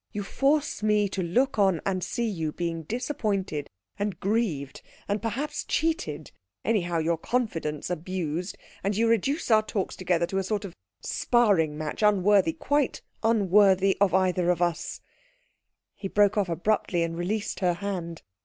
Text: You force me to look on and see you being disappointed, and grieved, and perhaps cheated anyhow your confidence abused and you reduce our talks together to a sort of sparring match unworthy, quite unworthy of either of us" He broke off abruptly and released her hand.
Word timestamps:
You 0.11 0.23
force 0.23 0.81
me 0.81 1.07
to 1.09 1.21
look 1.21 1.59
on 1.59 1.79
and 1.85 2.03
see 2.03 2.27
you 2.27 2.51
being 2.51 2.81
disappointed, 2.81 3.69
and 3.99 4.19
grieved, 4.19 4.81
and 5.07 5.21
perhaps 5.21 5.63
cheated 5.63 6.31
anyhow 6.65 6.97
your 6.97 7.19
confidence 7.19 7.87
abused 7.91 8.57
and 8.83 8.97
you 8.97 9.07
reduce 9.07 9.51
our 9.51 9.61
talks 9.61 9.95
together 9.95 10.25
to 10.25 10.39
a 10.39 10.43
sort 10.43 10.65
of 10.65 10.75
sparring 11.01 11.77
match 11.77 12.01
unworthy, 12.01 12.53
quite 12.53 13.03
unworthy 13.21 13.95
of 14.01 14.11
either 14.15 14.49
of 14.49 14.59
us" 14.59 15.01
He 15.99 16.07
broke 16.07 16.35
off 16.35 16.49
abruptly 16.49 17.03
and 17.03 17.15
released 17.15 17.59
her 17.59 17.73
hand. 17.75 18.23